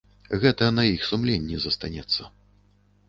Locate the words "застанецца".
1.67-2.21